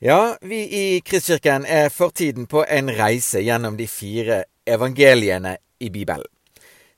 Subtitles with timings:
[0.00, 5.88] Ja, vi i Kristkirken er for tiden på en reise gjennom de fire evangeliene i
[5.90, 6.28] Bibelen.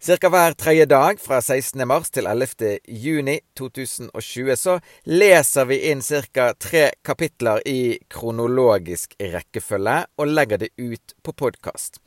[0.01, 1.81] Cirka hver tredje dag fra 16.
[1.89, 2.75] mars til 11.
[2.85, 4.75] juni 2020 så
[5.09, 6.53] leser vi inn ca.
[6.53, 12.03] tre kapitler i kronologisk rekkefølge og legger det ut på podkast.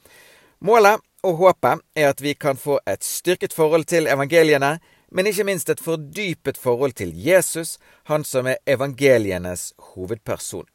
[0.62, 4.78] Målet og håpet er at vi kan få et styrket forhold til evangeliene,
[5.10, 10.70] men ikke minst et fordypet forhold til Jesus, han som er evangelienes hovedperson.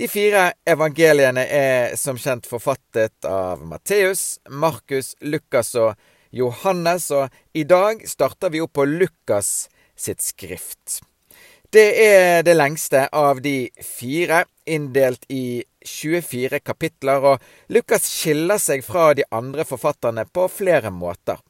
[0.00, 5.90] De fire evangeliene er som kjent forfattet av Matteus, Markus, Lukas og
[6.32, 11.02] Johannes, og i dag starter vi opp på Lukas sitt skrift.
[11.68, 18.80] Det er det lengste av de fire, inndelt i 24 kapitler, og Lukas skiller seg
[18.86, 21.44] fra de andre forfatterne på flere måter.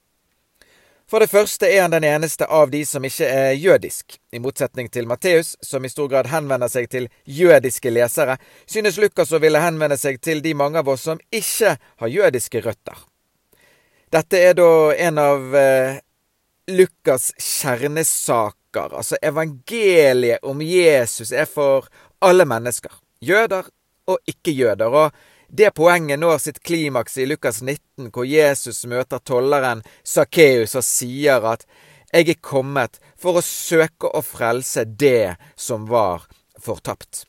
[1.10, 4.14] For det første er han den eneste av de som ikke er jødisk.
[4.30, 9.32] I motsetning til Matteus, som i stor grad henvender seg til jødiske lesere, synes Lukas
[9.34, 13.02] å ville henvende seg til de mange av oss som ikke har jødiske røtter.
[14.14, 14.70] Dette er da
[15.08, 15.98] en av eh,
[16.70, 18.94] Lukas' kjernesaker.
[18.94, 21.90] Altså evangeliet om Jesus er for
[22.22, 22.94] alle mennesker.
[23.18, 23.66] Jøder
[24.06, 24.94] og ikke-jøder.
[24.94, 25.10] Og
[25.52, 31.42] det poenget når sitt klimaks i Lukas 19, hvor Jesus møter tolleren Sakkeus og sier
[31.42, 31.66] at
[32.12, 36.26] 'Jeg er kommet for å søke å frelse det som var
[36.58, 37.24] fortapt'.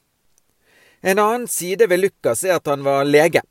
[1.01, 3.41] En annen side ved Lukas er at han var lege.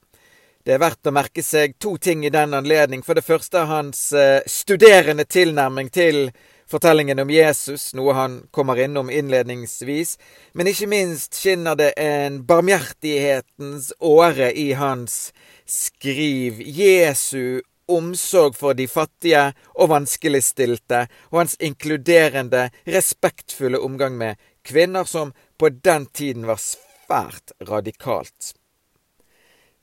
[0.65, 3.03] Det er verdt å merke seg to ting i den anledning.
[3.03, 6.31] For det første hans eh, studerende tilnærming til
[6.71, 10.17] fortellingen om Jesus, noe han kommer innom innledningsvis,
[10.55, 15.33] men ikke minst skinner det en barmhjertighetens åre i hans
[15.67, 16.63] skriv.
[16.63, 17.61] Jesu
[17.91, 25.73] omsorg for de fattige og vanskeligstilte, og hans inkluderende, respektfulle omgang med kvinner som på
[25.75, 28.55] den tiden var svært radikalt.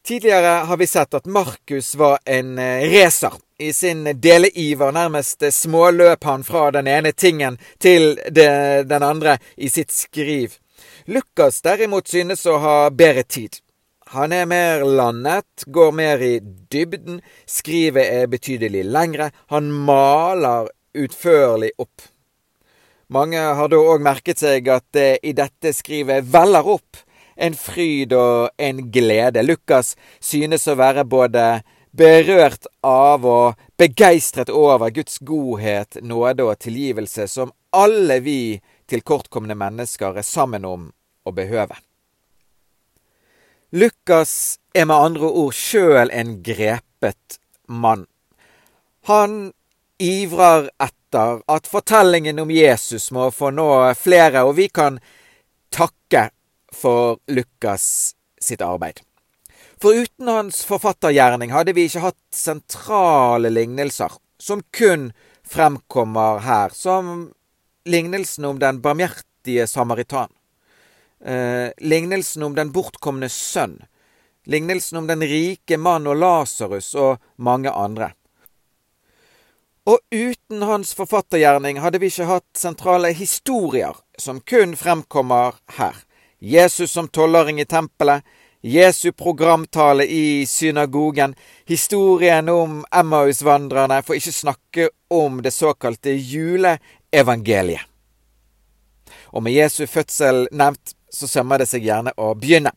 [0.08, 3.34] Tidligere har vi sett at Markus var en eh, racer.
[3.58, 9.68] I sin deleiver nærmest småløp han fra den ene tingen til det, den andre i
[9.68, 10.54] sitt skriv.
[11.12, 13.58] Lukas derimot synes å ha bedre tid.
[14.16, 16.40] Han er mer landet, går mer i
[16.72, 22.08] dybden, skrivet er betydelig lengre, han maler utførlig opp.
[23.12, 27.04] Mange har da òg merket seg at det i dette skrivet veller opp
[27.38, 29.44] en fryd og en glede.
[29.46, 31.48] Lukas synes å være både
[31.98, 38.40] berørt av og begeistret over Guds godhet, nåde og tilgivelse, som alle vi
[38.90, 40.90] tilkortkomne mennesker er sammen om
[41.28, 41.78] å behøve.
[43.76, 48.06] Lukas er med andre ord sjøl en grepet mann.
[49.10, 49.52] Han
[50.00, 53.68] ivrer etter at fortellingen om Jesus må få nå
[54.00, 55.02] flere, og vi kan
[55.74, 56.30] takke
[56.82, 59.02] for Lukas sitt arbeid.
[59.82, 65.12] For uten hans forfattergjerning hadde vi ikke hatt sentrale lignelser som kun
[65.48, 67.32] fremkommer her, som
[67.86, 70.30] lignelsen om den barmhjertige samaritan,
[71.22, 73.80] eh, lignelsen om den bortkomne sønn,
[74.46, 78.12] lignelsen om den rike mann og Lasarus og mange andre.
[79.88, 85.96] Og uten hans forfattergjerning hadde vi ikke hatt sentrale historier som kun fremkommer her.
[86.40, 88.24] Jesus som tolvåring i tempelet,
[88.62, 97.86] Jesu programtale i synagogen, historien om Emmausvandrerne, for ikke snakke om det såkalte juleevangeliet.
[99.32, 102.74] Og med Jesu fødsel nevnt, så sømmer det seg gjerne å begynne.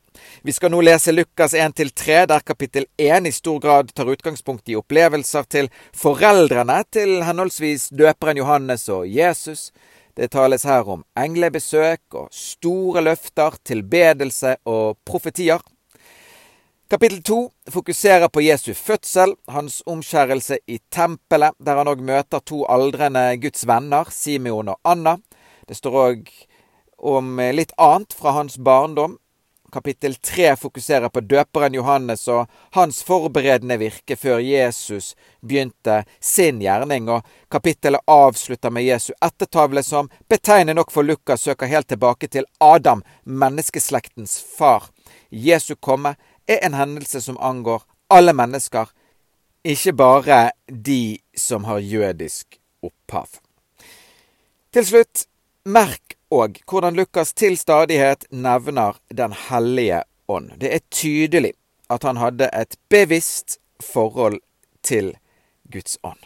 [0.47, 4.77] Vi skal nå lese Lukas 1-3, der kapittel 1 i stor grad tar utgangspunkt i
[4.79, 9.71] opplevelser til foreldrene til henholdsvis døperen Johannes og Jesus,
[10.17, 15.63] det tales her om englebesøk og store løfter, tilbedelse og profetier.
[16.91, 22.65] Kapittel to fokuserer på Jesu fødsel, hans omskjærelse i tempelet, der han òg møter to
[22.67, 25.17] aldrende Guds venner, Simeon og Anna.
[25.69, 26.33] Det står òg
[26.99, 29.21] om litt annet fra hans barndom,
[29.71, 37.09] Kapittel tre fokuserer på døperen Johannes og hans forberedende virke før Jesus begynte sin gjerning,
[37.09, 42.49] og kapittelet avslutter med Jesu ettertavle, som betegnende nok for Lukas søker helt tilbake til
[42.59, 44.91] Adam, menneskeslektens far.
[45.31, 46.17] Jesu komme
[46.49, 48.91] er en hendelse som angår alle mennesker,
[49.65, 53.29] ikke bare de som har jødisk opphav.
[54.73, 55.27] Til slutt,
[55.67, 60.53] merk og hvordan Lukas til stadighet nevner Den hellige ånd.
[60.57, 61.53] Det er tydelig
[61.91, 64.41] at han hadde et bevisst forhold
[64.83, 65.17] til
[65.73, 66.19] Guds ånd.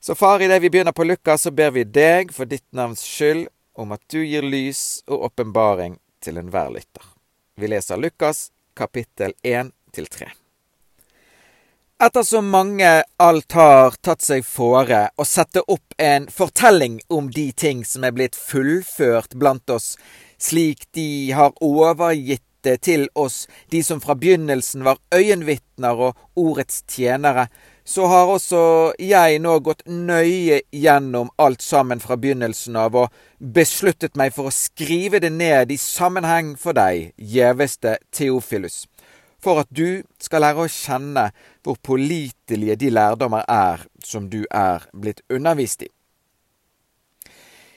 [0.00, 3.48] Så far, idet vi begynner på Lukas, så ber vi deg for ditt navns skyld
[3.74, 7.04] om at du gir lys og åpenbaring til enhver lytter.
[7.56, 10.30] Vi leser Lukas kapittel 1 til 3.
[11.96, 17.78] Ettersom mange alt har tatt seg fore å sette opp en fortelling om de ting
[17.88, 19.94] som er blitt fullført blant oss,
[20.36, 26.82] slik de har overgitt det til oss, de som fra begynnelsen var øyenvitner og ordets
[26.84, 27.46] tjenere,
[27.88, 28.60] så har også
[29.00, 34.52] jeg nå gått nøye gjennom alt sammen fra begynnelsen av og besluttet meg for å
[34.52, 38.82] skrive det ned i sammenheng for deg, gjeveste Theofilus
[39.42, 41.28] for at du skal lære å kjenne
[41.64, 45.90] hvor pålitelige de lærdommer er som du er blitt undervist i.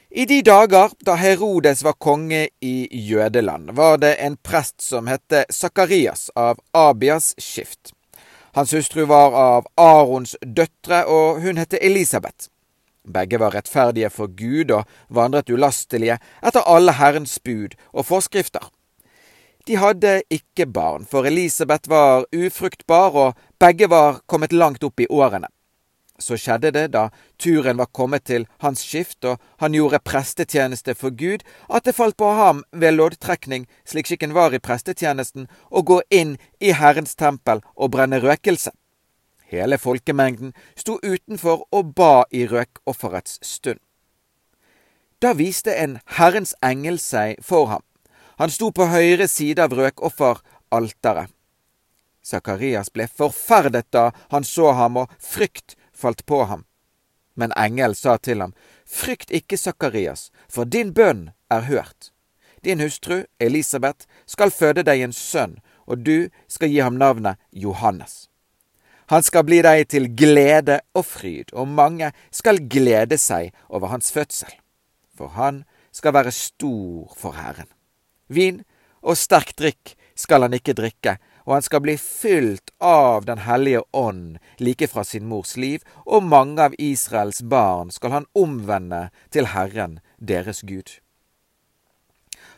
[0.09, 5.43] I de dager da Herodes var konge i Jødeland, var det en prest som het
[5.53, 7.93] Sakarias av Abias skift.
[8.57, 12.49] Hans hustru var av Arons døtre, og hun het Elisabeth.
[13.05, 18.65] Begge var rettferdige for Gud og vandret ulastelige etter alle Herrens bud og forskrifter.
[19.67, 25.07] De hadde ikke barn, for Elisabeth var ufruktbar, og begge var kommet langt opp i
[25.09, 25.49] årene.
[26.19, 27.09] Så skjedde det, da
[27.39, 32.17] turen var kommet til hans skift og han gjorde prestetjeneste for Gud, at det falt
[32.19, 37.63] på ham ved loddtrekning, slik skikken var i prestetjenesten, å gå inn i Herrens tempel
[37.75, 38.75] og brenne røkelse.
[39.49, 43.79] Hele folkemengden sto utenfor og ba i røkofferets stund.
[45.19, 47.83] Da viste en Herrens engel seg for ham
[48.39, 51.27] han sto på høyre side av røkofferalteret.
[52.23, 56.63] Sakarias ble forferdet da han så ham, og frykt falt på ham.
[57.35, 58.53] Men engel sa til ham,
[58.89, 62.09] Frykt ikke, Sakarias, for din bønn er hørt.
[62.63, 68.29] Din hustru, Elisabeth, skal føde deg en sønn, og du skal gi ham navnet Johannes.
[69.09, 74.11] Han skal bli deg til glede og fryd, og mange skal glede seg over hans
[74.15, 74.51] fødsel.
[75.17, 77.69] For han skal være stor for Herren.
[78.29, 78.63] Vin
[79.01, 81.17] og sterk drikk skal han ikke drikke,
[81.47, 86.23] og han skal bli fylt av Den hellige ånd like fra sin mors liv, og
[86.23, 90.99] mange av Israels barn skal han omvende til Herren deres Gud.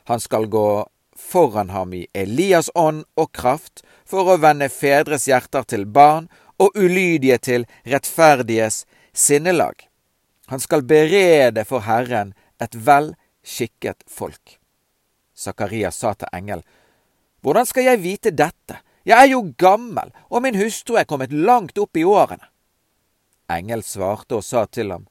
[0.10, 0.86] Han skal gå
[1.16, 6.28] foran ham i Elias ånd og kraft for å vende fedres hjerter til barn
[6.60, 8.84] og ulydige til rettferdiges
[9.14, 9.88] sinnelag.
[10.52, 13.14] Han skal berede for Herren et vel
[13.44, 14.61] skikket folk.
[15.42, 16.64] Sakarias sa til engel,
[17.42, 18.78] Hvordan skal jeg vite dette?
[19.06, 22.46] Jeg er jo gammel, og min hustru er kommet langt opp i årene.
[23.50, 25.08] Engel svarte og sa til ham,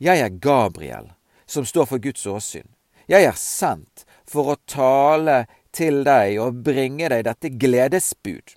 [0.00, 1.12] Jeg er Gabriel,
[1.46, 2.66] som står for Guds åsyn.
[3.08, 8.56] Jeg er sendt for å tale til deg og bringe deg dette gledesbud.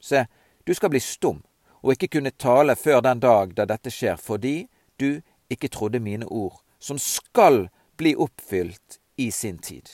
[0.00, 0.26] Se,
[0.64, 1.42] du skal bli stum
[1.82, 4.68] og ikke kunne tale før den dag da dette skjer, fordi
[5.00, 9.88] du ikke trodde mine ord, som skal bli oppfylt i sin tid.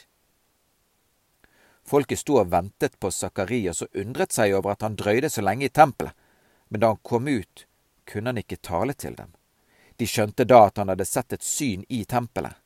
[1.85, 5.69] Folket sto og ventet på Sakarias og undret seg over at han drøyde så lenge
[5.69, 6.13] i tempelet,
[6.69, 7.67] men da han kom ut,
[8.09, 9.33] kunne han ikke tale til dem.
[9.97, 12.57] De skjønte da at han hadde sett et syn i tempelet.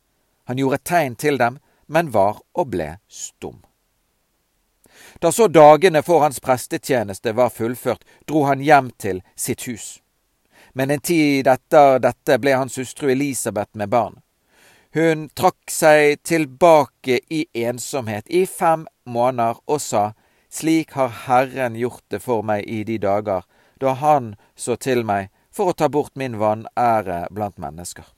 [0.49, 3.59] Han gjorde tegn til dem, men var og ble stum.
[5.21, 9.99] Da så dagene for hans prestetjeneste var fullført, dro han hjem til sitt hus.
[10.73, 14.19] Men en tid etter dette ble hans hustru Elisabeth med barn.
[14.99, 20.01] Hun trakk seg tilbake i ensomhet i fem måneder og sa,
[20.51, 23.45] Slik har Herren gjort det for meg i de dager
[23.79, 28.09] da Han så til meg for å ta bort min vanære blant mennesker.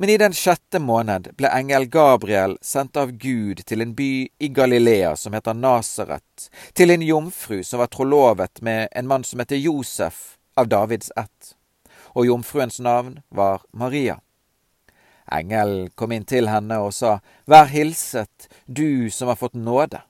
[0.00, 4.48] Men i den sjette måned ble engel Gabriel sendt av Gud til en by i
[4.48, 9.60] Galilea som heter Nasaret, til en jomfru som var trolovet med en mann som heter
[9.60, 11.56] Josef av Davids ett,
[12.16, 14.23] og jomfruens navn var Maria.
[15.32, 20.02] Engelen kom inn til henne og sa, Vær hilset, du som har fått nåde.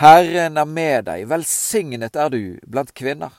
[0.00, 3.32] Herren er med deg, velsignet er du blant kvinner.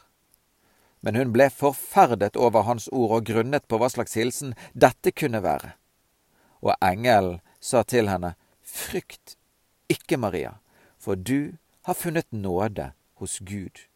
[1.01, 5.41] Men hun ble forferdet over hans ord og grunnet på hva slags hilsen dette kunne
[5.41, 5.73] være.
[6.61, 9.35] Og engelen sa til henne, Frykt
[9.89, 10.53] ikke, Maria,
[10.99, 13.87] for du har funnet nåde hos Gud.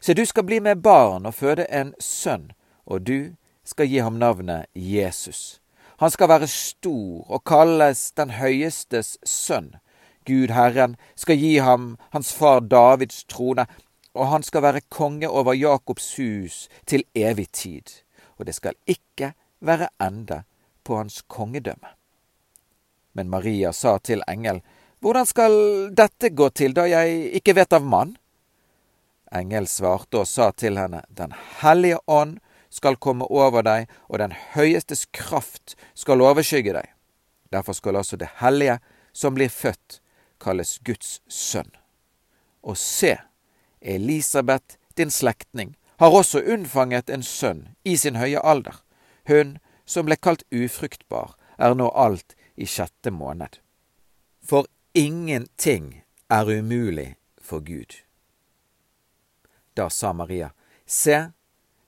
[0.00, 2.50] Se, du skal bli med barn og føde en sønn,
[2.86, 5.60] og du skal gi ham navnet Jesus.
[6.02, 9.74] Han skal være stor og kalles den høyestes sønn.
[10.26, 13.66] Gud Herren skal gi ham hans far Davids trone,
[14.14, 18.00] og han skal være konge over Jakobs hus til evig tid.
[18.38, 20.42] Og det skal ikke være ende
[20.84, 21.92] på hans kongedømme.
[23.14, 24.62] Men Maria sa til engel,
[25.04, 25.54] Hvordan skal
[25.92, 28.14] dette gå til, da jeg ikke vet av mann?
[29.34, 32.38] Engel svarte og sa til henne, Den hellige ånd
[32.74, 36.90] skal komme over deg, og den høyestes kraft skal overskygge deg.
[37.54, 38.80] Derfor skal altså det hellige
[39.14, 40.00] som blir født,
[40.42, 41.70] kalles Guds sønn.
[42.66, 43.16] Og se,
[43.80, 48.80] Elisabeth, din slektning, har også unnfanget en sønn i sin høye alder.
[49.30, 53.60] Hun som ble kalt ufruktbar, er nå alt i sjette måned.
[54.42, 58.02] For ingenting er umulig for Gud.
[59.76, 60.50] Da sa Maria,
[60.86, 61.30] Se,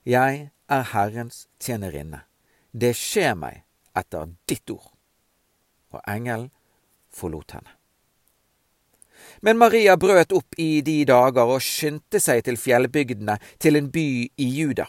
[0.05, 2.23] jeg er Herrens tjenerinne.
[2.71, 3.63] Det skjer meg
[3.97, 4.91] etter ditt ord.
[5.95, 6.51] Og engelen
[7.13, 7.73] forlot henne.
[9.41, 14.07] Men Maria brøt opp i de dager og skyndte seg til fjellbygdene, til en by
[14.29, 14.87] i Juda.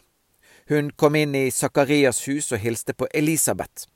[0.69, 3.89] Hun kom inn i Sakarias hus og hilste på Elisabeth.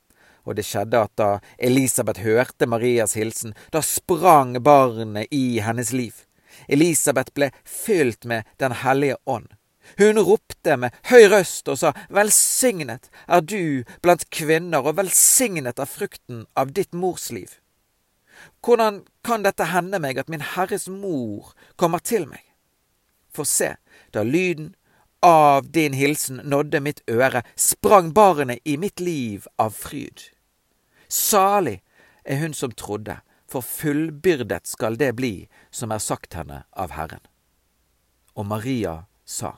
[0.48, 6.24] Og det skjedde at da Elisabeth hørte Marias hilsen, da sprang barnet i hennes liv.
[6.68, 9.52] Elisabeth ble fylt med Den hellige ånd.
[9.98, 15.90] Hun ropte med høy røst og sa, Velsignet er du blant kvinner, og velsignet er
[15.90, 17.58] frukten av ditt mors liv.
[18.62, 22.42] Hvordan kan dette hende meg at min Herres mor kommer til meg?
[23.32, 23.74] For se,
[24.12, 24.74] da lyden
[25.22, 30.28] av din hilsen nådde mitt øre, sprang barnet i mitt liv av fryd.
[31.08, 31.80] Salig
[32.24, 35.34] er hun som trodde, for fullbyrdet skal det bli
[35.70, 37.22] som er sagt henne av Herren.
[38.34, 39.52] Og Maria sa,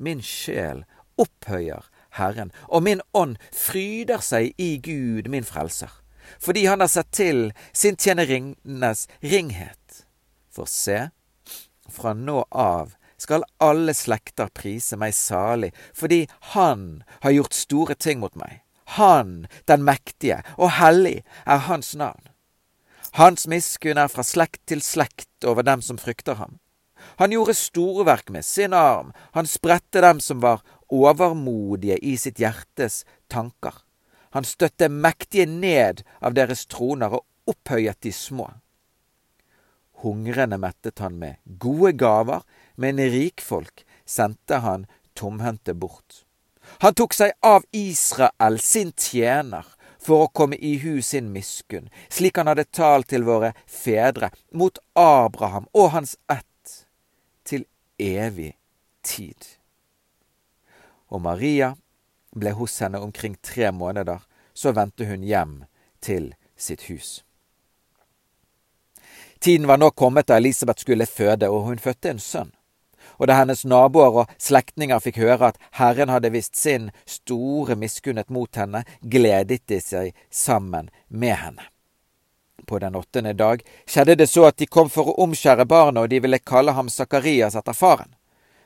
[0.00, 0.84] Min sjel
[1.20, 1.84] opphøyer
[2.16, 5.92] Herren, og min ånd fryder seg i Gud, min frelser,
[6.40, 10.06] fordi han har sett til sin tjenerinnes ringhet.
[10.50, 11.10] For se,
[11.90, 18.22] fra nå av skal alle slekter prise meg salig, fordi Han har gjort store ting
[18.24, 18.62] mot meg.
[18.96, 22.24] Han, den mektige, og hellig er Hans navn.
[23.14, 26.58] Hans miskunn er fra slekt til slekt over dem som frykter ham.
[27.20, 33.04] Han gjorde storverk med sin arm, han spredte dem som var overmodige i sitt hjertes
[33.28, 33.74] tanker.
[34.30, 38.48] Han støtte mektige ned av deres troner og opphøyet de små.
[40.02, 42.42] Hungrende mettet han med gode gaver,
[42.76, 46.24] men rikfolk sendte han tomhendte bort.
[46.80, 49.66] Han tok seg av Israel, sin tjener,
[50.00, 54.78] for å komme i hu sin miskunn, slik han hadde talt til våre fedre, mot
[54.96, 56.46] Abraham og hans ett,
[58.00, 58.54] evig
[59.02, 59.46] tid.
[61.10, 61.74] Og Maria
[62.36, 64.22] ble hos henne omkring tre måneder,
[64.54, 65.64] så vendte hun hjem
[66.00, 67.24] til sitt hus.
[69.40, 72.52] Tiden var nå kommet da Elisabeth skulle føde, og hun fødte en sønn.
[73.16, 78.30] Og da hennes naboer og slektninger fikk høre at Herren hadde vist sin store miskunnet
[78.30, 81.64] mot henne, gledet de seg sammen med henne.
[82.66, 86.08] På den åttende dag skjedde det så at de kom for å omskjære barnet, og
[86.10, 88.14] de ville kalle ham Sakarias etter faren.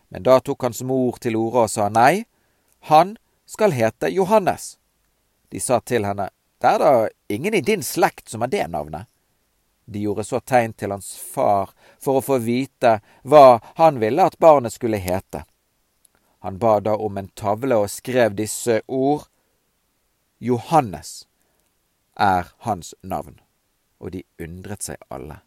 [0.08, 2.24] Men da tok hans mor til orde og sa nei,
[2.90, 4.76] han skal hete Johannes.
[5.50, 6.28] De sa til henne,
[6.60, 6.92] det er da
[7.28, 9.06] ingen i din slekt som har det navnet.
[9.84, 14.38] De gjorde så tegn til hans far for å få vite hva han ville at
[14.40, 15.44] barnet skulle hete.
[16.44, 19.28] Han ba da om en tavle og skrev disse ord.
[20.38, 21.26] Johannes
[22.16, 23.43] er hans navn.
[24.04, 25.40] Og de undret seg alle.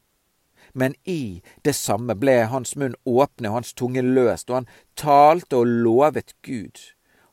[0.73, 5.61] Men i det samme ble hans munn åpne og hans tunge løst, og han talte
[5.61, 6.81] og lovet Gud.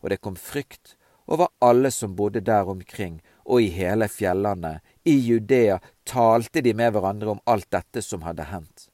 [0.04, 5.16] Og det kom frykt over alle som bodde der omkring, og i hele fjellene, i
[5.16, 8.88] Judea, talte de med hverandre om alt dette som hadde hendt.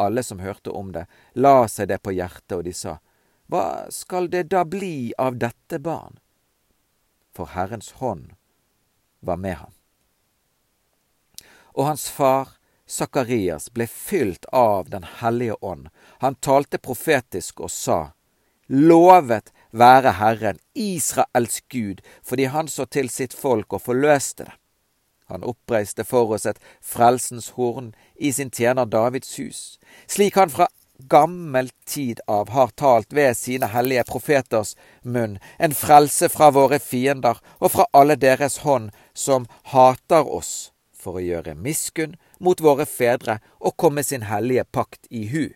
[0.00, 2.96] Alle som hørte om det, la seg det på hjertet, og de sa,
[3.50, 6.16] Hva skal det da bli av dette barn?
[7.36, 8.32] For Herrens hånd
[9.20, 9.74] var med ham.
[11.80, 15.88] Og hans far, Sakarias, ble fylt av Den hellige ånd.
[16.20, 18.00] Han talte profetisk og sa,
[18.68, 24.56] Lovet være Herren, Israels Gud, fordi han så til sitt folk og forløste det.
[25.30, 29.78] Han oppreiste for oss et frelsens horn i sin tjener Davids hus,
[30.10, 30.66] slik han fra
[31.08, 37.38] gammel tid av har talt ved sine hellige profeters munn, en frelse fra våre fiender
[37.60, 43.38] og fra alle deres hånd som hater oss, for å gjøre miskunn mot våre fedre
[43.58, 45.48] og komme sin hellige pakt i hu,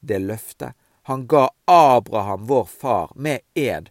[0.00, 0.76] det løftet
[1.10, 3.90] han ga Abraham, vår far, med ed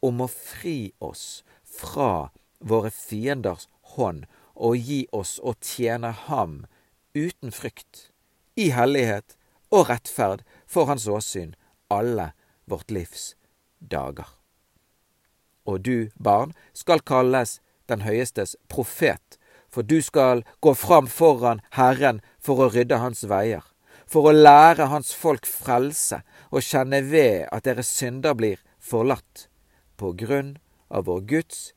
[0.00, 6.64] om å fri oss fra våre fienders hånd og gi oss å tjene ham
[7.14, 8.08] uten frykt,
[8.58, 9.36] i hellighet
[9.70, 11.54] og rettferd for hans åsyn
[11.92, 12.32] alle
[12.70, 13.34] vårt livs
[13.78, 14.26] dager.
[15.64, 19.38] Og du, barn, skal kalles den høyestes profet,
[19.74, 23.64] for du skal gå fram foran Herren for å rydde hans veier
[24.06, 29.48] for å lære hans folk frelse og kjenne ved at deres synder blir forlatt,
[29.96, 30.56] på grunn
[30.90, 31.72] av vår Guds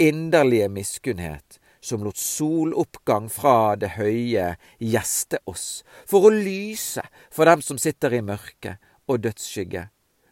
[0.00, 7.64] inderlige miskunnhet, som lot soloppgang fra det høye gjeste oss, for å lyse for dem
[7.64, 8.76] som sitter i mørke
[9.08, 9.88] og dødsskygge,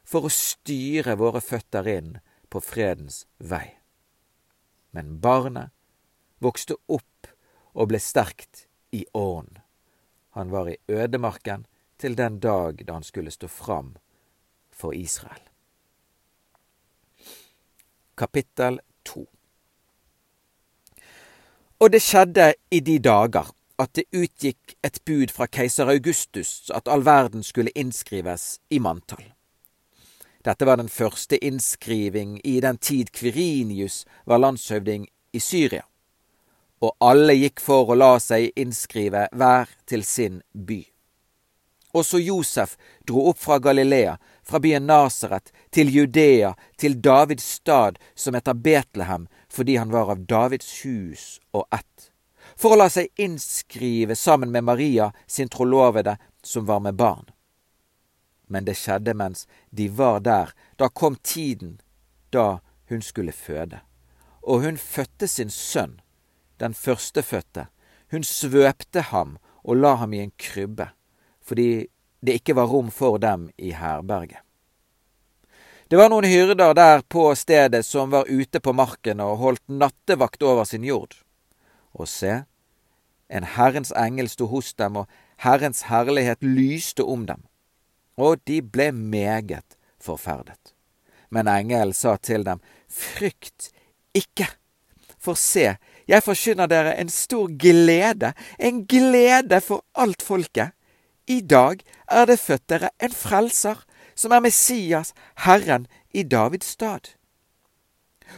[0.08, 2.14] for å styre våre føtter inn
[2.48, 3.76] på fredens vei.
[4.92, 5.72] Men barnet
[6.38, 7.30] vokste opp
[7.75, 9.59] og ble sterkt i åren.
[10.37, 11.66] Han var i ødemarken
[11.99, 13.97] til den dag da han skulle stå fram
[14.71, 15.42] for Israel.
[18.18, 19.26] Kapittel 2
[21.78, 26.88] Og det skjedde i de dager at det utgikk et bud fra keiser Augustus at
[26.90, 29.33] all verden skulle innskrives i manntall.
[30.45, 35.83] Dette var den første innskriving i den tid Kvirinius var landshøvding i Syria,
[36.80, 40.82] og alle gikk for å la seg innskrive hver til sin by.
[41.97, 42.76] Også Josef
[43.08, 49.26] dro opp fra Galilea, fra byen Nasaret, til Judea, til Davids stad, som heter Betlehem,
[49.49, 52.11] fordi han var av Davids hus og ett,
[52.56, 57.26] for å la seg innskrive sammen med Maria, sin trolovede, som var med barn.
[58.49, 61.80] Men det skjedde mens de var der, da kom tiden
[62.32, 63.80] da hun skulle føde.
[64.42, 65.99] Og hun fødte sin sønn,
[66.60, 67.68] den førstefødte.
[68.10, 70.90] Hun svøpte ham og la ham i en krybbe
[71.48, 71.88] fordi
[72.20, 74.42] det ikke var rom for dem i herberget.
[75.88, 80.42] Det var noen hyrder der på stedet som var ute på marken og holdt nattevakt
[80.44, 81.14] over sin jord.
[81.96, 82.42] Og se,
[83.32, 85.08] en Herrens engel sto hos dem, og
[85.40, 87.40] Herrens herlighet lyste om dem.
[88.20, 90.74] Og de ble meget forferdet.
[91.30, 93.70] Men engelen sa til dem, Frykt
[94.16, 94.48] ikke,
[95.20, 95.76] for se,
[96.08, 100.72] jeg forkynner dere en stor glede, en glede for alt folket.
[101.28, 103.84] I dag er det født dere en frelser,
[104.16, 105.12] som er Messias,
[105.44, 107.12] Herren, i Davids stad.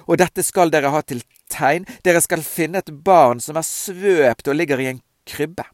[0.06, 4.50] Og dette skal dere ha til tegn, dere skal finne et barn som er svøpt
[4.50, 5.64] og ligger i en krybbe.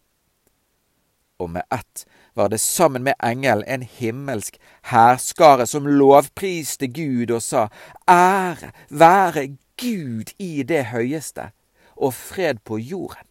[1.41, 2.05] Og med ett
[2.37, 4.57] var det sammen med engelen en himmelsk
[4.93, 7.69] hærskare som lovpriste Gud og sa,
[8.09, 9.49] Ære være
[9.81, 11.51] Gud i det høyeste,
[11.97, 13.27] og fred på jorden,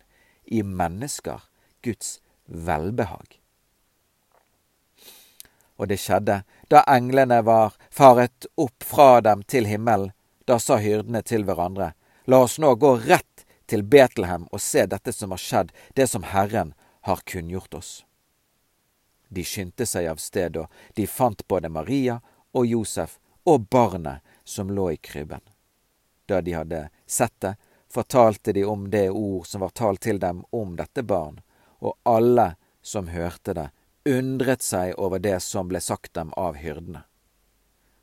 [0.46, 1.42] i mennesker
[1.82, 3.40] Guds velbehag.
[5.76, 10.14] Og det skjedde da englene var faret opp fra dem til himmelen.
[10.46, 11.94] Da sa hyrdene til hverandre,
[12.26, 16.26] La oss nå gå rett til Betlehem og se dette som har skjedd, det som
[16.26, 16.74] Herren
[17.06, 17.92] har kunngjort oss.
[19.30, 22.20] De skyndte seg av sted, og de fant både Maria
[22.54, 25.42] og Josef og barnet som lå i krybben.
[26.26, 27.56] Da de hadde sett det,
[27.96, 31.40] fortalte de om det ord som var talt til dem om dette barn,
[31.80, 33.70] og alle som hørte det,
[34.06, 37.06] undret seg over det som ble sagt dem av hyrdene.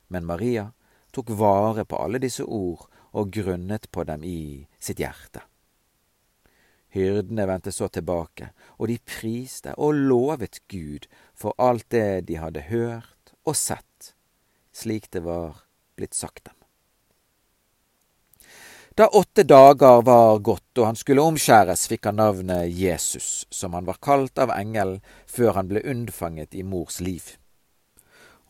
[0.08, 0.70] Men Maria
[1.12, 5.44] tok vare på alle disse ord og grunnet på dem i sitt hjerte.
[6.92, 12.66] Hyrdene vendte så tilbake, og de priste og lovet Gud for alt det de hadde
[12.68, 14.12] hørt og sett,
[14.72, 15.64] slik det var
[15.96, 16.61] blitt sagt dem.
[18.94, 23.86] Da åtte dager var gått og han skulle omskjæres, fikk han navnet Jesus, som han
[23.88, 27.30] var kalt av engelen før han ble unnfanget i mors liv.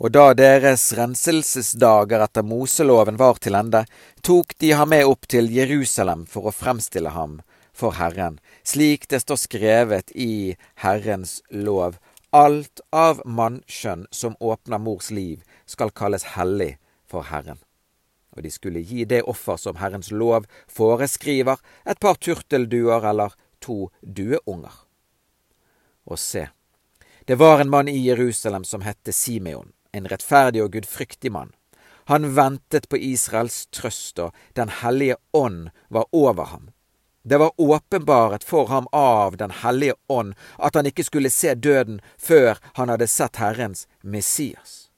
[0.02, 3.84] Og da deres renselsesdager etter Moseloven var til ende,
[4.26, 7.38] tok de ham med opp til Jerusalem for å fremstille ham
[7.70, 12.00] for Herren, slik det står skrevet i Herrens lov.
[12.34, 16.74] Alt av mannskjønn som åpner mors liv, skal kalles hellig
[17.06, 17.62] for Herren
[18.32, 23.90] og de skulle gi det offer som Herrens lov foreskriver, et par turtelduer eller to
[24.02, 24.74] dueunger.
[26.04, 26.48] Og se,
[27.24, 31.52] det var en mann i Jerusalem som hette Simeon, en rettferdig og gudfryktig mann.
[32.10, 36.70] Han ventet på Israels trøst, og Den hellige ånd var over ham.
[37.22, 42.00] Det var åpenbaret for ham av Den hellige ånd at han ikke skulle se døden
[42.18, 44.90] før han hadde sett Herrens Messias.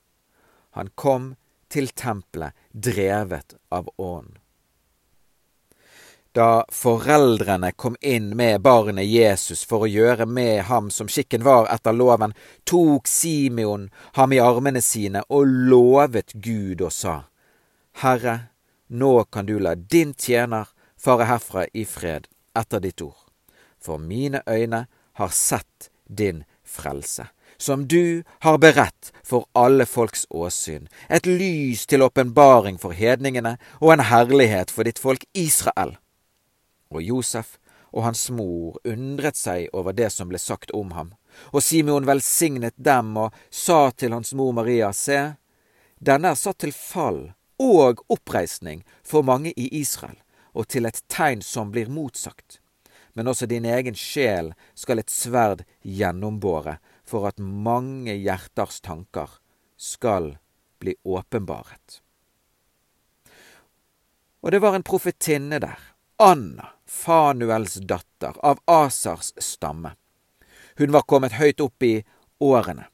[0.71, 1.35] Han kom
[1.75, 4.39] til tempelet drevet av ånd.
[6.35, 11.69] Da foreldrene kom inn med barnet Jesus for å gjøre med ham som skikken var
[11.71, 12.35] etter loven,
[12.67, 17.17] tok Simeon ham i armene sine og lovet Gud og sa,
[18.03, 18.51] Herre,
[18.91, 22.27] nå kan du la din tjener fare herfra i fred
[22.59, 23.23] etter ditt ord,
[23.79, 24.87] for mine øyne
[25.23, 32.03] har sett din frelse som du har beredt for alle folks åsyn, et lys til
[32.03, 35.97] åpenbaring for hedningene og en herlighet for ditt folk Israel.
[36.91, 37.59] Og Josef
[37.95, 41.15] og hans mor undret seg over det som ble sagt om ham,
[41.55, 45.35] og Simeon velsignet dem og sa til hans mor Maria, se,
[45.99, 50.19] denne er satt til fall og oppreisning for mange i Israel,
[50.55, 52.61] og til et tegn som blir motsagt.
[53.15, 59.39] Men også din egen sjel skal et sverd gjennombåre, for at mange hjerters tanker
[59.77, 60.37] skal
[60.81, 62.01] bli åpenbaret.
[64.45, 65.79] Og det var en profetinne der,
[66.21, 69.95] Anna, Fanuels datter, av Asars stamme.
[70.77, 72.03] Hun var kommet høyt opp i
[72.41, 72.89] årene.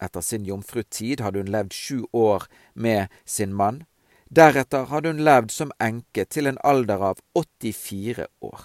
[0.00, 3.84] Etter sin jomfrutid hadde hun levd sju år med sin mann.
[4.28, 8.64] Deretter hadde hun levd som enke til en alder av 84 år.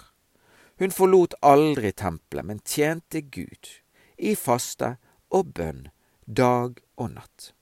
[0.80, 3.68] Hun forlot aldri tempelet, men tjente Gud,
[4.22, 4.96] i faste
[5.34, 5.88] og bønn,
[6.26, 7.52] dag og natt.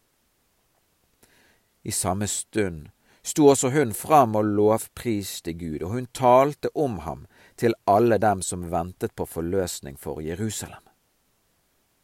[1.83, 2.91] I samme stund
[3.25, 8.43] sto også hun fram og lovpriste Gud, og hun talte om ham til alle dem
[8.45, 10.83] som ventet på forløsning for Jerusalem.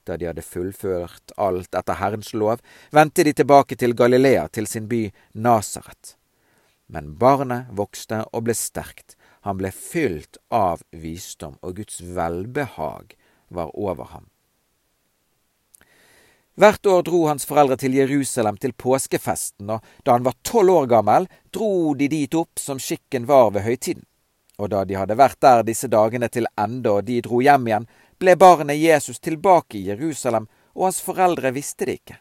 [0.07, 2.63] Da de hadde fullført alt etter Herrens lov,
[2.95, 6.15] vendte de tilbake til Galilea, til sin by Nasaret.
[6.87, 13.17] Men barnet vokste og ble sterkt, han ble fylt av visdom, og Guds velbehag
[13.51, 14.31] var over ham.
[16.57, 20.87] Hvert år dro hans foreldre til Jerusalem til påskefesten, og da han var tolv år
[20.89, 24.07] gammel, dro de dit opp som skikken var ved høytiden.
[24.57, 27.89] Og da de hadde vært der disse dagene til ende og de dro hjem igjen,
[28.17, 32.17] ble barnet Jesus tilbake i Jerusalem, og hans foreldre visste det ikke.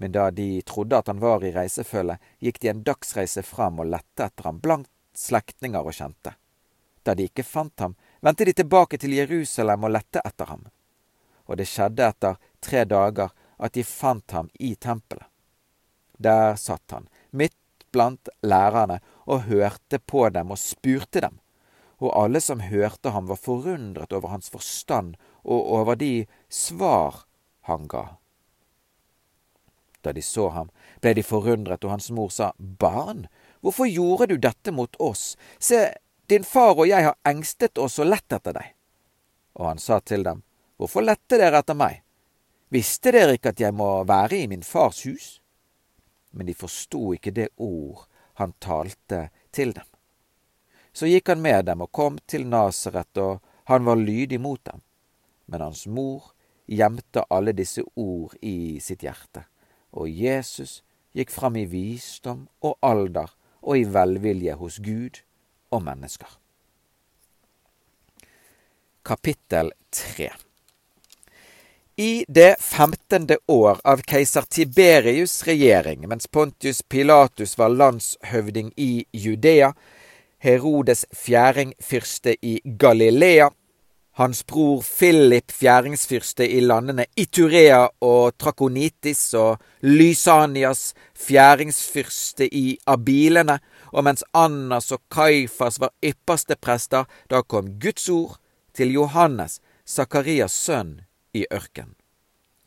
[0.00, 3.90] Men da de trodde at han var i reisefølge, gikk de en dagsreise fram og
[3.92, 6.32] lette etter ham blankt slektninger og kjente.
[7.04, 7.92] Da de ikke fant ham,
[8.24, 10.64] vendte de tilbake til Jerusalem og lette etter ham.
[11.46, 15.26] Og det skjedde etter tre dager at de fant ham i tempelet.
[16.18, 17.56] Der satt han, midt
[17.92, 21.40] blant lærerne, og hørte på dem og spurte dem
[22.04, 27.24] og alle som hørte ham, var forundret over hans forstand og over de svar
[27.68, 28.04] han ga.
[30.04, 30.68] Da de så ham,
[31.00, 33.24] ble de forundret, og hans mor sa, Barn,
[33.64, 35.32] hvorfor gjorde du dette mot oss?
[35.58, 35.94] Se,
[36.28, 38.74] din far og jeg har engstet oss og lett etter deg.
[39.56, 40.42] Og han sa til dem,
[40.76, 42.00] Hvorfor lette dere etter meg?
[42.74, 45.26] Visste dere ikke at jeg må være i min fars hus?
[46.34, 48.08] Men de forsto ikke det ord
[48.40, 49.86] han talte til dem.
[50.94, 54.82] Så gikk han med dem og kom til Nasaret, og han var lydig mot dem.
[55.46, 56.32] Men hans mor
[56.66, 59.44] gjemte alle disse ord i sitt hjerte.
[59.94, 60.80] Og Jesus
[61.14, 63.30] gikk fram i visdom og alder
[63.62, 65.22] og i velvilje hos Gud
[65.70, 66.40] og mennesker.
[69.04, 70.32] Kapittel 3
[71.96, 79.68] I det femtende år av keiser Tiberius' regjering, mens Pontius Pilatus var landshøvding i Judea,
[80.42, 83.46] Herodes fjæringfyrste i Galilea,
[84.18, 93.60] hans bror Philip fjæringsfyrste i landene Iturea og Trakonitis og Lysanias fjæringsfyrste i Abilene,
[93.94, 98.38] og mens Annas og Kaifas var ypperste prester, da kom Guds ord
[98.74, 101.04] til Johannes, Sakarias sønn,
[101.34, 101.94] i ørken.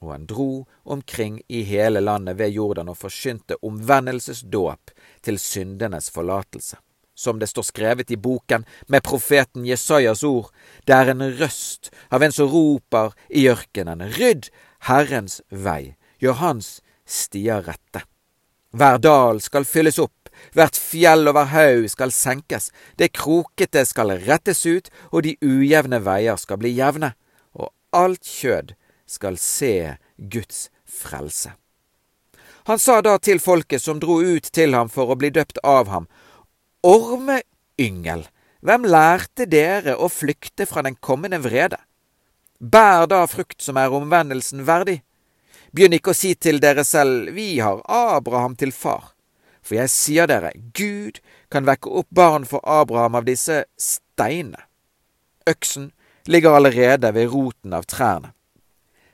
[0.01, 4.93] Og han dro omkring i hele landet ved Jordan og forkynte omvendelsesdåp
[5.25, 6.77] til syndenes forlatelse
[7.17, 10.51] som det står skrevet i boken med profeten Jesajas ord,
[10.85, 14.51] det er en røst av en som roper i ørkenen, rydd
[14.85, 16.69] Herrens vei, gjør hans
[17.09, 18.03] stier rette.
[18.77, 22.69] Hver dal skal fylles opp, hvert fjell og hver haug skal senkes,
[23.01, 27.15] det krokete skal rettes ut, og de ujevne veier skal bli jevne,
[27.95, 28.73] alt kjød
[29.07, 31.53] skal se Guds frelse.
[32.67, 35.87] Han sa da til folket som dro ut til ham for å bli døpt av
[35.87, 36.07] ham,
[36.83, 38.25] Ormeyngel,
[38.61, 41.79] hvem lærte dere å flykte fra den kommende vrede?
[42.59, 45.01] Bær da frukt som er omvendelsen verdig.
[45.71, 49.13] Begynn ikke å si til dere selv, vi har Abraham til far.
[49.61, 51.19] For jeg sier dere, Gud
[51.51, 54.63] kan vekke opp barn for Abraham av disse steinene.
[55.47, 55.91] Øksen
[56.27, 58.33] ligger allerede ved roten av trærne.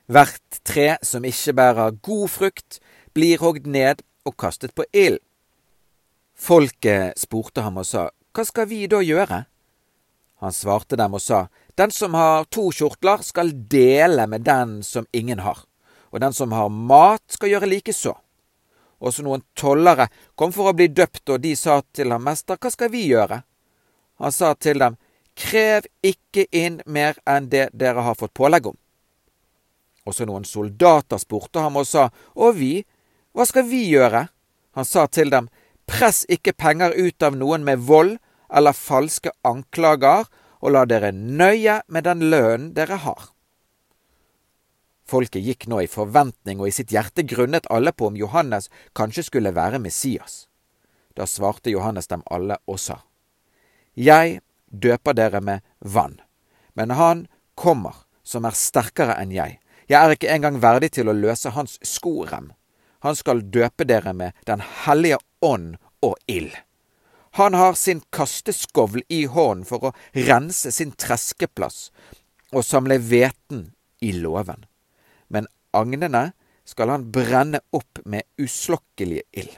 [0.06, 2.80] Hvert tre som ikke bærer god frukt,
[3.14, 5.20] blir hogd ned og kastet på ild.
[6.34, 9.44] Folket spurte ham og sa, Hva skal vi da gjøre?
[10.42, 11.46] Han svarte dem og sa,
[11.78, 15.64] Den som har to kjortler, skal dele med den som ingen har,
[16.10, 18.12] og den som har mat, skal gjøre likeså.
[19.00, 22.70] Også noen tollere kom for å bli døpt, og de sa til ham, Mester, hva
[22.70, 23.40] skal vi gjøre?
[24.22, 24.96] Han sa til dem,
[25.34, 28.76] Krev ikke inn mer enn det dere har fått pålegg om.
[30.04, 32.84] Også noen soldater spurte ham og sa, Og vi,
[33.32, 34.28] hva skal vi gjøre?
[34.74, 35.48] Han sa til dem,
[35.86, 38.16] Press ikke penger ut av noen med vold
[38.54, 40.24] eller falske anklager,
[40.64, 43.34] og la dere nøye med den lønnen dere har.
[45.04, 49.26] Folket gikk nå i forventning, og i sitt hjerte grunnet alle på om Johannes kanskje
[49.26, 50.46] skulle være Messias.
[51.12, 53.02] Da svarte Johannes dem alle og sa,
[53.94, 54.40] Jeg
[54.80, 56.20] døper dere med vann,
[56.74, 59.58] men han kommer som er sterkere enn jeg.
[59.88, 62.52] Jeg er ikke engang verdig til å løse hans skorem.
[63.04, 66.54] Han skal døpe dere med Den hellige ånd og ild.
[67.36, 71.90] Han har sin kasteskovl i hånden for å rense sin treskeplass
[72.54, 74.64] og samle hveten i låven.
[75.28, 76.30] Men agnene
[76.64, 79.56] skal han brenne opp med uslokkelig ild.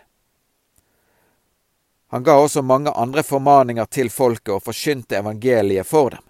[2.08, 6.22] Han ga også mange andre formaninger til folket og forkynte evangeliet for dem.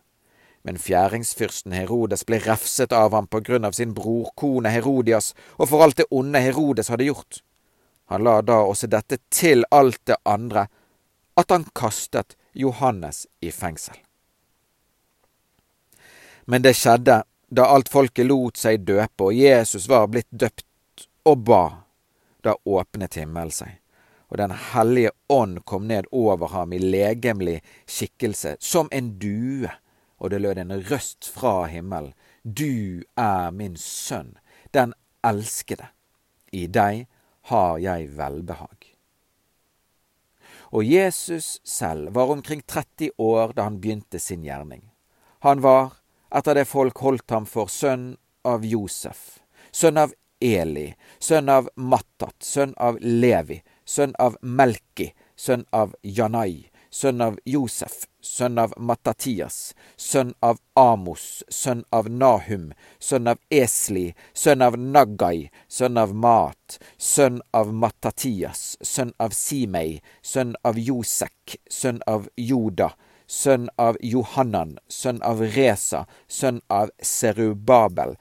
[0.64, 5.84] Men fjæringsfyrsten Herodes ble refset av ham på grunn av sin brorkone Herodias og for
[5.84, 7.42] alt det onde Herodes hadde gjort.
[8.10, 10.66] Han la da også dette til alt det andre,
[11.36, 13.98] at han kastet Johannes i fengsel.
[16.46, 21.42] Men det skjedde da alt folket lot seg døpe og Jesus var blitt døpt og
[21.44, 21.64] ba.
[22.42, 23.76] Da åpnet himmelen seg
[24.28, 29.70] og Den hellige ånd kom ned over ham i legemlig skikkelse, som en due,
[30.18, 32.14] og det lød en røst fra himmelen.
[32.42, 34.36] Du er min sønn,
[34.74, 35.88] den elskede.
[36.52, 37.06] I deg
[37.50, 38.92] har jeg velbehag.
[40.74, 44.82] Og Jesus selv var omkring 30 år da han begynte sin gjerning.
[45.46, 45.92] Han var,
[46.34, 49.38] etter det folk holdt ham for, sønn av Josef,
[49.70, 50.90] sønn av Eli,
[51.22, 58.04] sønn av Mattat, sønn av Levi, sønn av Melki, sønn av Janai, sønn av Josef,
[58.20, 65.50] sønn av Matatias, sønn av Amos, sønn av Nahum, sønn av Esli, sønn av Nagai,
[65.68, 72.92] sønn av Mat, sønn av Matatias, sønn av Simei, sønn av Josek, sønn av Joda,
[73.26, 78.16] sønn av Johannan, sønn av Resa, sønn av Serubabel,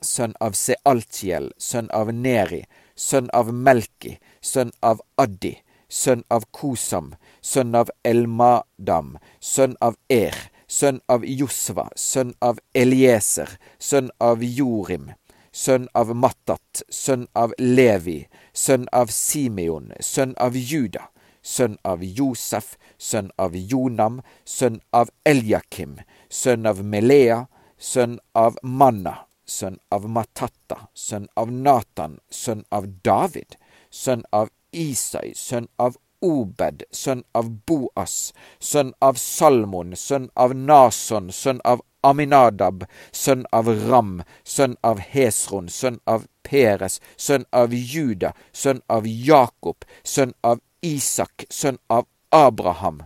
[0.00, 2.64] sønn av Sealtiel, sønn av Neri,
[2.96, 10.36] sønn av Melki, sønn av Addi, sønn av Kosam, sønn av Elmadam, sønn av Er,
[10.66, 15.10] sønn av Josva, sønn av Elieser, sønn av Jorim,
[15.52, 21.08] sønn av Mattat, sønn av Levi, sønn av Simeon, sønn av Juda,
[21.42, 25.98] sønn av Josef, sønn av Jonam, sønn av Eljakim,
[26.28, 27.46] sønn av Melea,
[27.78, 33.56] sønn av Manna, sønn av Matatta, sønn av Natan, sønn av David,
[33.90, 41.30] sønn av Isai, sønn av Obed, sønn av Boas, sønn av Salmon, sønn av Nason,
[41.32, 48.34] sønn av Aminadab, sønn av Ram, sønn av Hesron, sønn av Peres, sønn av Juda,
[48.52, 53.02] sønn av Jakob, sønn av Isak, sønn av Abraham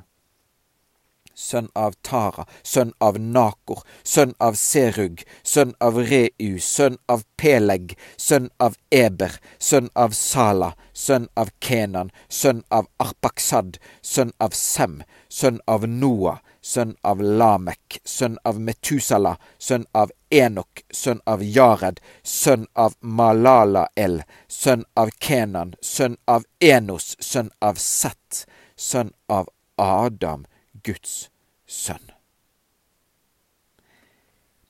[1.35, 7.97] sønn av Tara, sønn av Nakor, sønn av Serug, sønn av Reu, sønn av Peleg,
[8.17, 15.03] sønn av Eber, sønn av Sala, sønn av Kenan, sønn av Arpaksad, sønn av Sem,
[15.29, 22.01] sønn av Noah, sønn av Lamek, sønn av Metusala, sønn av Enok, sønn av Jared,
[22.23, 30.47] sønn av Malalael, sønn av Kenan, sønn av Enos, sønn av Seth, sønn av Adam,
[30.85, 31.31] Guds
[31.67, 32.11] sønn.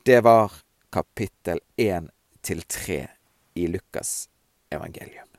[0.07, 0.53] Det var
[0.93, 3.01] kapittel én til tre
[3.55, 4.29] i Lukas
[4.71, 5.34] evangelium.